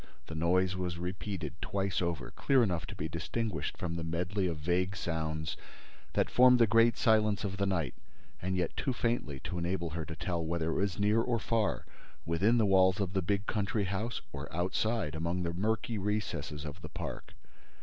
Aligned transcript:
The 0.25 0.33
noise 0.33 0.75
was 0.75 0.97
repeated 0.97 1.53
twice 1.61 2.01
over, 2.01 2.31
clearly 2.31 2.63
enough 2.63 2.87
to 2.87 2.95
be 2.95 3.07
distinguished 3.07 3.77
from 3.77 3.93
the 3.97 4.03
medley 4.03 4.47
of 4.47 4.57
vague 4.57 4.95
sounds 4.95 5.55
that 6.13 6.27
formed 6.27 6.57
the 6.57 6.65
great 6.65 6.97
silence 6.97 7.43
of 7.43 7.57
the 7.57 7.67
night 7.67 7.93
and 8.41 8.55
yet 8.55 8.75
too 8.75 8.93
faintly 8.93 9.39
to 9.41 9.59
enable 9.59 9.91
her 9.91 10.03
to 10.05 10.15
tell 10.15 10.43
whether 10.43 10.71
it 10.71 10.79
was 10.79 10.99
near 10.99 11.21
or 11.21 11.37
far, 11.37 11.85
within 12.25 12.57
the 12.57 12.65
walls 12.65 12.99
of 12.99 13.13
the 13.13 13.21
big 13.21 13.45
country 13.45 13.83
house, 13.83 14.21
or 14.33 14.51
outside, 14.51 15.13
among 15.13 15.43
the 15.43 15.53
murky 15.53 15.99
recesses 15.99 16.65
of 16.65 16.81
the 16.81 16.89
park. 16.89 17.35